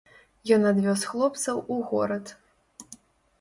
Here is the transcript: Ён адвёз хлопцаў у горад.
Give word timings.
Ён 0.55 0.63
адвёз 0.69 1.03
хлопцаў 1.11 1.61
у 1.75 1.77
горад. 1.91 2.33